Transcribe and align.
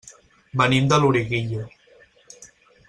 Venim 0.61 0.87
de 0.93 0.99
Loriguilla. 1.03 1.67